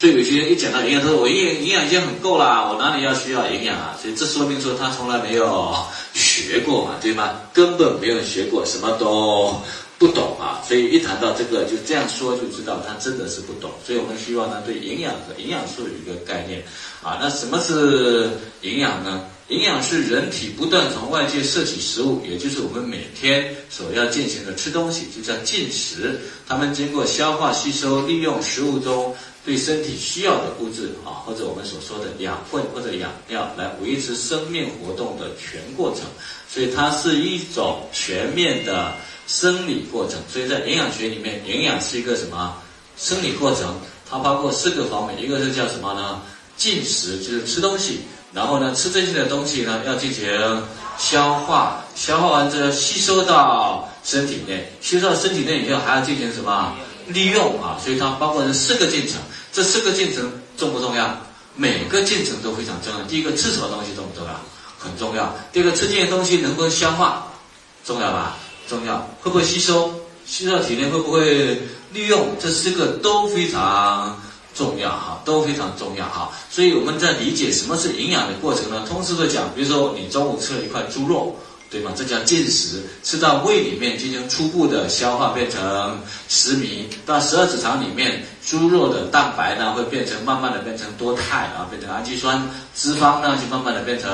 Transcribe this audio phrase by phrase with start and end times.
[0.00, 3.94] 所以有些人一讲到营养，他说我营营养已经很够啦，我哪里要需要营养啊？
[4.00, 5.76] 所以这说明说他从来没有
[6.14, 7.38] 学过嘛，对吗？
[7.52, 9.60] 根本没有学过，什么都
[9.98, 10.64] 不懂啊。
[10.66, 13.70] 所以一谈到这个，就这样说就知道他真的是不懂。
[13.86, 16.62] 所以我们希望呢，对营养和营养素有一个概念
[17.02, 17.18] 啊。
[17.20, 18.30] 那什么是
[18.62, 19.26] 营养呢？
[19.48, 26.20] 营养是人体不断从外界摄取食物，也就是我们每天所要进行的吃东西，就叫进食。
[26.48, 29.12] 它们经过消化吸收，利用食物中
[29.44, 36.02] 对身体需要的物质啊，或者我们所说的养分或者养料，来维持生命活动的全过程。
[36.48, 38.94] 所以它是一种全面的
[39.26, 40.18] 生理过程。
[40.28, 42.54] 所以在营养学里面，营养是一个什么
[42.98, 43.74] 生理过程？
[44.08, 46.20] 它包括四个方面，一个是叫什么呢？
[46.56, 48.00] 进食，就是吃东西。
[48.32, 50.28] 然后呢，吃这些的东西呢，要进行
[50.98, 56.76] 消化，消化完之后吸收到身体内，吸收到身体内以后还要进行什么
[57.12, 57.78] 利用啊？
[57.82, 59.16] 所以它包括这四个进程，
[59.52, 61.16] 这四个进程重不重要？
[61.54, 63.02] 每个进程都非常重要。
[63.06, 64.40] 第一个吃什么东西重不重要？
[64.78, 65.34] 很重要。
[65.52, 67.26] 第二个吃这些东西能不能消化？
[67.84, 68.36] 重要吧？
[68.68, 69.08] 重要。
[69.20, 69.92] 会不会吸收？
[70.26, 71.60] 吸收到体内会不会
[71.92, 72.36] 利用？
[72.40, 74.18] 这四个都非常。
[74.52, 78.84] 重要哈，都非常重要哈，所以我们在理解什么是营养的过程呢？
[78.86, 81.38] 通俗的讲，比如说你中午吃了一块猪肉，
[81.70, 81.92] 对吗？
[81.96, 92.42] 这叫进食，吃到胃里面进行初步的消化，变成食糜，到十二指肠里面，猪肉的蛋白呢会变成慢慢的变成多肽，然后变成氨基酸，
[92.74, 94.10] 脂肪呢就慢慢的变成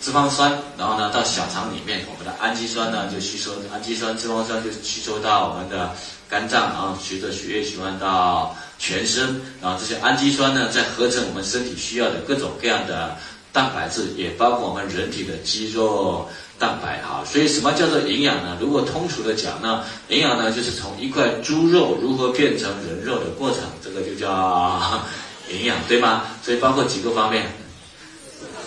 [0.00, 5.94] 脂肪酸，然后呢到小肠里面，我们的氨基酸呢就吸收氨基酸、脂肪酸就吸收到我们的
[6.28, 8.56] 肝脏，然后随着血液循环到。
[8.78, 13.16] 全身，然后这些氨基酸呢，再合成我们身体需要的各种各样的
[13.50, 16.28] 蛋白质，也包括我们人体的肌肉
[16.58, 17.22] 蛋白哈。
[17.24, 18.56] 所以什么叫做营养呢？
[18.60, 25.00] 如果通俗的讲呢，营养呢就是从一块猪肉如何变成人肉的过程，这个就叫
[25.50, 26.22] 营养，对吗？
[26.42, 27.52] 所以包括几个方面：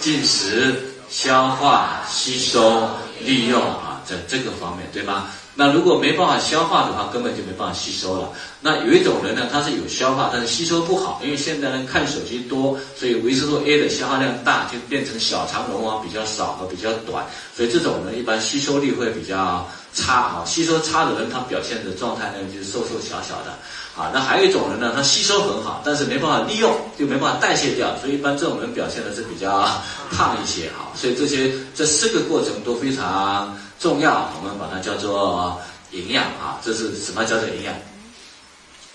[0.00, 0.74] 进食、
[1.08, 2.88] 消化、吸收、
[3.20, 5.28] 利用啊，在这个方面，对吗？
[5.56, 8.32] 那如果没办法消化的话，根本就没办法吸收了。
[8.60, 17.24] 那有一种人呢，他是有消化，但是吸收不好，因为现在人看手机多，所以维生素 A 的消耗量大，就变成小肠绒毛比较少和比较短，
[17.56, 20.44] 所以这种人一般吸收力会比较差啊。
[20.44, 23.56] 吸收差的人，他表现的状态呢就是瘦瘦小小的
[23.96, 24.10] 啊。
[24.12, 29.68] 那还有一种人呢，他吸收很好，但是没办法利用，就没办法代谢掉，所以一般这种人表现的是比较
[30.10, 30.90] 胖一些啊。
[30.94, 33.56] 所以这些这四个过程都非常。
[33.80, 35.60] 重要，我们把它叫做
[35.90, 37.74] 营养啊，这是什么叫做营养？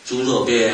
[0.03, 0.73] 猪肉变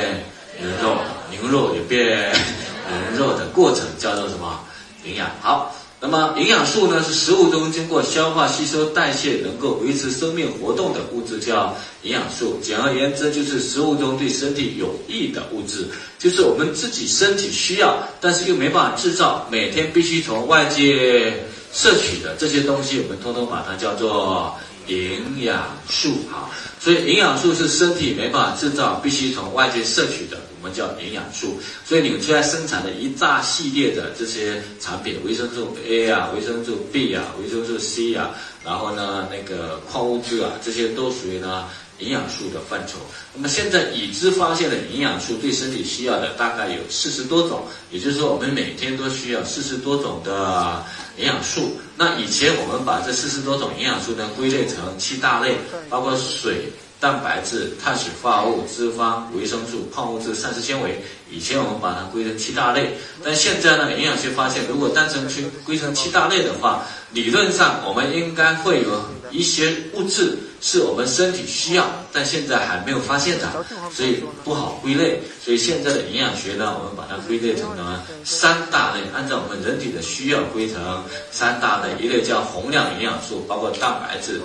[0.58, 0.96] 人肉，
[1.30, 4.58] 牛肉也变人肉的过程叫做什么？
[5.04, 5.30] 营养。
[5.42, 12.60] 好，那么营养素呢，是食物中经过消化、吸收、代谢，能够维持生命活动的物质，叫营养素。
[12.62, 15.88] 简而言之，就是食物中对身体有益的物质，
[16.20, 21.34] 就是我们自己身体需要，但是又没办法制造，每天必须从外界。
[21.78, 24.56] 摄取的这些东西，我们通通把它叫做
[24.88, 26.50] 营养素啊。
[26.80, 31.60] 所以营养素是身体没办法制造，必须从外界摄取的，我们叫营养素。
[31.84, 41.66] 所以你们现在生产的一大系列的这些产品，维生素 A 啊，维生素 B 啊，维生素 C 啊，然后呢那个矿物质啊，这些都属于呢。
[42.00, 42.98] 营养素的范畴，
[43.34, 50.84] 那么现在已知发现的营养素对身体需要的大概有四十多种，也就是说我们每天都需要四十多种的
[51.18, 51.78] 营养素。
[51.98, 55.56] 那以前我们把这四十多种营养素呢归类成七大类，
[55.90, 56.70] 包括水、
[57.00, 61.02] 蛋白质、碳水化合物、脂肪、维生素、矿物质、膳食纤维。
[61.32, 69.02] 以前我们把它归成七大类，但现在呢，营养学发现，如果单纯去归成七大类的话，理论上我们应该会有
[69.32, 70.38] 一些物质。
[70.62, 73.64] 是我们身体需要，但现在还没有发现的，
[73.94, 75.22] 所以不好归类。
[75.44, 82.04] 所以现在的营养学呢，我们把它归类成呢三大类，按照我们人体的需要归成三大类。
[82.04, 84.42] 一类叫宏量营养素，包括蛋白质、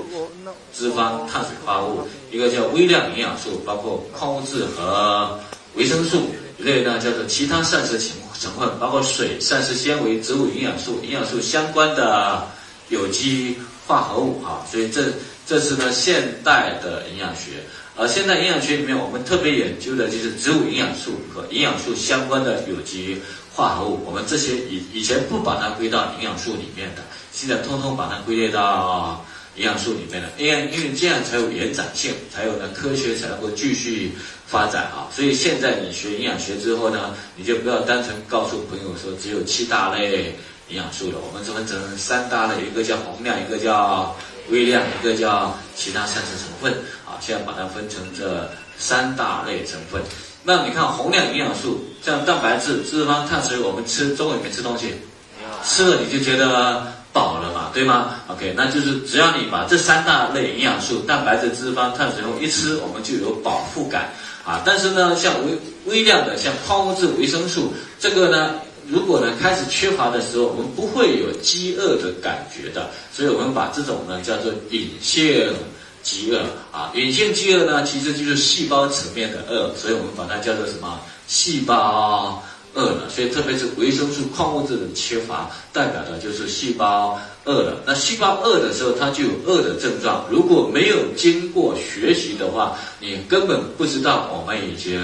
[0.76, 5.40] 脂肪、碳水化合物；一个叫微量营养素，包括矿物质和
[5.74, 6.18] 维生素；
[6.58, 12.46] 一类呢叫做其他膳食成成分，包括水、膳食纤维、植物营养素、营养素相关的
[12.90, 13.56] 有机
[13.90, 14.38] 化合物。
[14.38, 15.10] 哈，所以这。
[15.50, 17.58] 这是呢现代的营养学，
[17.96, 23.20] 而现代营养学里面，我们特别研究的就是植物营养素和营养素相关的有机
[23.52, 23.98] 化合物。
[24.06, 27.02] 我们这些以以前不把它归到营养素里面的，
[27.32, 29.26] 现在通通把它归类到
[29.56, 30.28] 营养素里面了。
[30.38, 34.12] 因为因为这样才有延展性，才有呢科学才能够继续
[34.46, 35.10] 发展啊。
[35.12, 40.32] 所以现在你学营养学之后呢，你就不要单纯告诉朋友说只有七大类
[40.70, 41.18] 营养素了。
[41.18, 44.16] 我们是分成三大类，一个叫宏量，一个叫。
[44.48, 46.72] 微量一个叫其他膳食成分，
[47.06, 50.02] 啊，现在把它分成这三大类成分。
[50.42, 54.94] 那你看宏量营养素，像蛋白质、脂肪、碳水，我们吃中午里面吃东西，
[55.64, 64.12] 吃了你就觉得饱了嘛，对吗？OK，那就是只要你把这三大类营养素，蛋白质、脂肪、碳水一吃，我们就有饱腹感
[64.44, 64.60] 啊。
[64.64, 68.54] 但是呢，像微微量的，像矿物质、维生素，这个呢。
[68.88, 75.52] 如果呢开始缺乏的时候，我们不会有饥饿的感觉的，所以我们把这种呢叫做隐性
[76.02, 76.40] 饥饿
[76.72, 76.90] 啊。
[76.94, 81.00] 隐性饥饿呢其实就是细胞层面的饿，所以我们把它叫做什么？
[81.26, 82.42] 细胞
[82.74, 83.08] 饿了。
[83.08, 87.82] 所以特别是维生素、矿物质的缺乏，代表的就是细胞饿了。
[87.86, 90.26] 那细胞饿的时候，它就有饿的症状。
[90.30, 95.00] 如果没有经过学习的话，你根本不知道我们已经。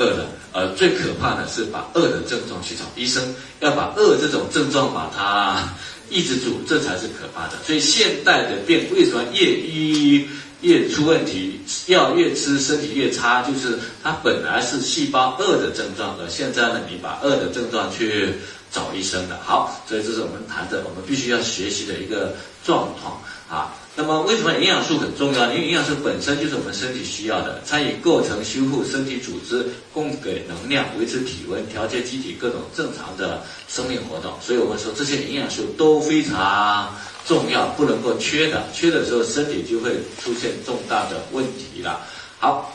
[0.00, 3.22] 饿了，呃，最可怕的是把饿的症状去找医生，
[3.60, 5.68] 要把饿这种症状把它
[6.10, 7.54] 抑制住，这才是可怕的。
[7.66, 10.26] 所以现代的病为什么越医
[10.62, 18.34] 越出问题，药越吃身体越差，就是它本来是细胞饿的症状，而现在呢，你把饿的症状去
[18.72, 19.38] 找医生了。
[19.44, 22.34] 好，所以这是我们谈的，我们必须要学习的一个
[22.64, 23.74] 状况啊。
[23.98, 25.52] 那么为什么营养素很重要？
[25.52, 34.32] 因为营养素本身就是我们身体需要的，参与构成、修复身体组织，供给能量，维持体温，调节机体各种正常的生命活动。
[34.40, 36.94] 所以我们说这些营养素都非常
[37.26, 38.62] 重要，不能够缺的。
[38.72, 39.90] 缺的时候，身体就会
[40.22, 42.06] 出现重大的问题了。
[42.38, 42.72] 好，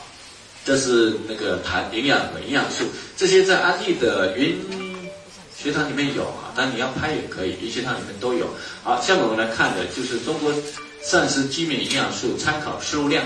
[0.65, 2.83] 这是那个谈营养和营养素，
[3.15, 4.57] 这些在安利的云
[5.57, 8.47] 学堂里面有啊，但你要拍也可以，云学堂里面都有。
[8.83, 10.51] 好，下面我们来看的就是中国。
[11.03, 13.25] 膳食基本营养素参考摄入量，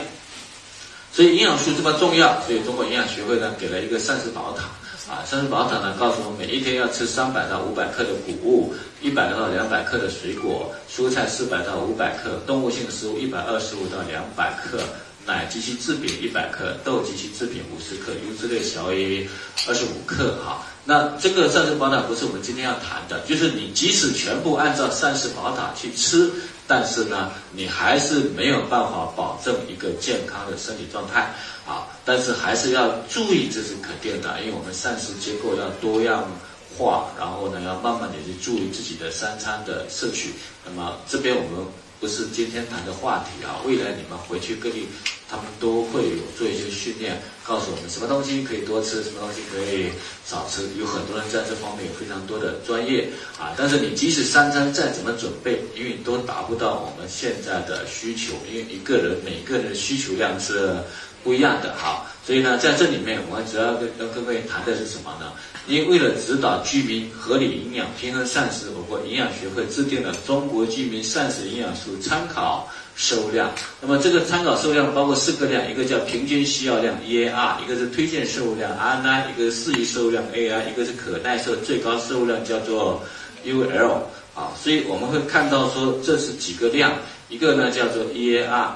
[1.14, 4.64] 所以营养素这么重要，所以中国营养学会呢给了一个膳食宝塔。
[5.08, 14.80] 啊，膳食宝塔呢告诉我们每一天要吃三百到五百克的谷物，一百到两百克的水果，蔬菜四百到五百克，动物性食物一百二十五到两百克，
[15.28, 19.30] 奶及其制品一百克，豆及其制品五十克，油脂类小于
[19.68, 20.66] 二十五克哈。
[20.86, 26.32] 那这个膳食宝塔不是我们今天要谈的，就是你即使全部按照膳食宝塔去吃。
[26.66, 31.34] 但是呢，你还是没有办法保证一个健康的身体状态
[31.66, 31.88] 啊！
[32.04, 36.30] 但是还是要注意，这是肯定的，因为我们膳食结构要多样
[36.78, 40.34] 化，然后呢，要慢慢的去注意自己的三餐的摄取。
[40.66, 41.66] 那么这边我们。
[42.00, 43.58] 不是今天谈的话题啊！
[43.66, 44.88] 未来你们回去各地，
[45.30, 49.92] 他们都会有做一些训练，告诉我们什么东西可以多吃，什么东西可以
[50.26, 50.64] 少吃。
[50.80, 53.54] 有很多人在这方面有非常多的专业啊！
[53.58, 60.76] 但是你即使三餐再怎么准备，因为都达不到我们现在的需求，因为一个人每个人的需求量是
[61.24, 62.06] 不一样的哈。
[62.26, 65.32] 所以呢，在这里面，我们主要跟跟各位谈的是什么呢？
[65.68, 73.50] 因为为了指导居民合理营养、平衡膳食，我国营养学会制定了中国居民膳食营养素参考摄入量。
[73.80, 83.02] 那么这个参考摄入量包括四个量，一个叫平均需要量 （EAR），一个是推荐摄入量 （RNI），一个是适宜摄入量 （AI），一个是可耐受最高摄入量叫做
[83.46, 84.02] UL。
[84.36, 86.94] 啊，所以我们会看到说这是几个量，
[87.28, 88.70] 一个呢叫做 EAR，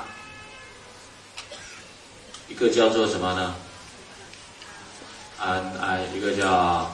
[2.48, 3.54] 一个叫做什么呢
[5.40, 6.92] ？N I 一个叫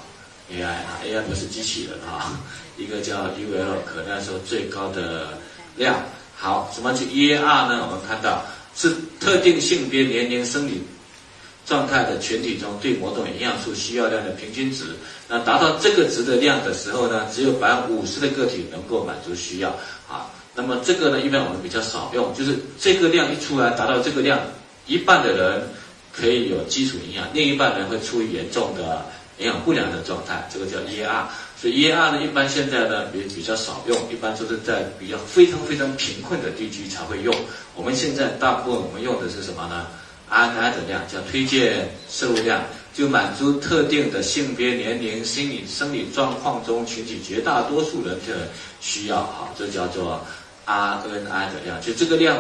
[0.52, 2.40] A I 啊，A I 不是机器人啊，
[2.76, 5.38] 一个叫 U L 可耐受最高的
[5.78, 5.96] 量。
[6.38, 7.82] 好，什么是 E A R 呢？
[7.84, 8.46] 我们看到
[8.76, 10.84] 是特定性别、年龄、生理
[11.66, 14.86] 状态的群体中对某种营养素需要量的平均值。
[15.28, 19.70] 那达到这个值的量的时候呢，只有百分之五十的个体能够满足需要
[20.08, 20.30] 啊。
[20.54, 24.40] 那么这个呢，一般我们比较少用，就是这个量一出来达到这个量，
[24.86, 25.68] 一半的人。
[26.20, 29.06] 可以有基础营养，另一半人会处于严重的
[29.38, 31.26] 营养不良的状态，这个叫 EAR。
[31.60, 37.34] 所以 EAR 呢，一般现在呢也比较少用，一般都是在比较非常非常贫困的地区才会用。
[37.76, 39.88] 我们现在大部分我们用的是什么呢
[40.30, 42.62] ？RNI 的量叫推荐摄入量，
[42.94, 48.50] 就满足特定的性别、年龄、心理、生理状况中群体绝大多数人的
[48.80, 50.24] 需要，好，这叫做
[50.68, 52.38] RNI 的量，就这个量。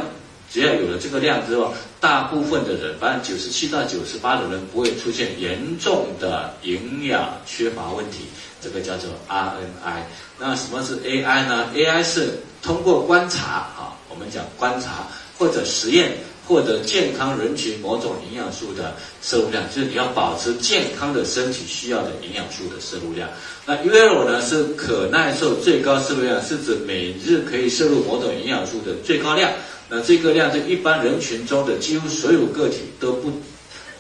[0.52, 8.26] 只要有了这个量之后，大部分的人，百分之九十七到九十八的人不会出现严重的营养缺乏问题。
[8.62, 10.02] 这个叫做 RNI。
[10.40, 16.14] 那什么是 AI 呢？AI 是通过观察啊，我们讲观察或者实验
[16.48, 23.30] 获得健康人群某种营养素的摄入量，就是你要保持健康的身体需要的营养素的摄入量。
[23.66, 29.52] 那 UL 呢是可耐受最高摄入量，是指每日可以摄入某种营养素的最高量。
[29.90, 33.32] 那这个量，在一般人群中的几乎所有个体都不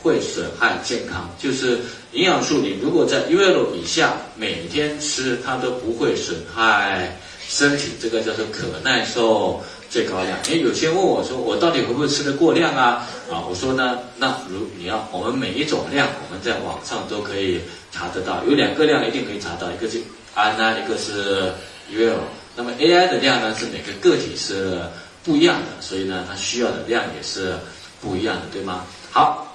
[0.01, 1.29] 会损害健康。
[1.39, 1.79] 就是
[2.12, 7.17] 营养素，你如果在 UL 以下，每天吃它都不会损害
[7.48, 7.89] 身体。
[8.01, 9.62] 这个叫做可耐受。
[9.89, 10.38] 最高量。
[10.50, 13.08] 因为有些问我说，我到底会不会吃的过量啊？
[13.32, 20.01] 啊，我说呢，那如你要我们每一种量，我们在网上都可以查得到，有两个量一定可以查到，一个是
[20.34, 21.53] 氨啊，一个是
[21.89, 22.20] UL。
[22.53, 24.77] 那么 AI 的量呢，是每个个体是
[25.27, 27.53] 不一样的，所以呢，它需要的量也是
[28.01, 28.86] 不一样的，对吗？
[29.12, 29.53] 好，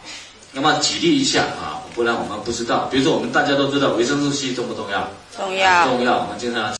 [0.53, 2.87] 那么举例一下啊，不然我们不知道。
[2.91, 5.09] 比如说，我们大家都知道维生素 C 重不重要？
[5.35, 5.87] 重要。
[5.87, 6.71] 重要，我们经常。